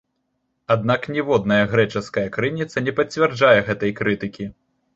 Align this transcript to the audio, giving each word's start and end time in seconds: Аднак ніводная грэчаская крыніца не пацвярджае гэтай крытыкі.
Аднак 0.75 1.01
ніводная 1.15 1.59
грэчаская 1.75 2.25
крыніца 2.39 2.85
не 2.89 2.97
пацвярджае 3.03 3.55
гэтай 3.71 3.97
крытыкі. 4.03 4.53